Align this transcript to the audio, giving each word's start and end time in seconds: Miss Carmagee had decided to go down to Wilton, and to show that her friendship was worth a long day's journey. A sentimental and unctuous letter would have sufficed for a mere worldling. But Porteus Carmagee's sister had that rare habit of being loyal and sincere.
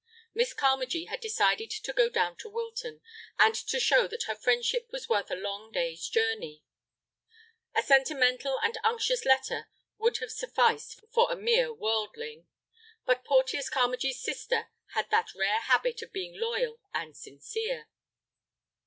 Miss 0.33 0.55
Carmagee 0.55 1.09
had 1.09 1.19
decided 1.21 1.69
to 1.69 1.93
go 1.93 2.09
down 2.09 2.35
to 2.37 2.49
Wilton, 2.49 3.01
and 3.37 3.53
to 3.53 3.79
show 3.79 4.07
that 4.07 4.23
her 4.23 4.33
friendship 4.33 4.87
was 4.91 5.07
worth 5.07 5.29
a 5.29 5.35
long 5.35 5.71
day's 5.71 6.07
journey. 6.09 6.63
A 7.75 7.83
sentimental 7.83 8.59
and 8.63 8.79
unctuous 8.83 9.25
letter 9.25 9.69
would 9.99 10.17
have 10.17 10.31
sufficed 10.31 10.99
for 11.11 11.31
a 11.31 11.35
mere 11.35 11.71
worldling. 11.71 12.47
But 13.05 13.23
Porteus 13.23 13.69
Carmagee's 13.69 14.19
sister 14.19 14.71
had 14.93 15.11
that 15.11 15.35
rare 15.35 15.59
habit 15.59 16.01
of 16.01 16.11
being 16.11 16.33
loyal 16.35 16.81
and 16.95 17.15
sincere. 17.15 17.87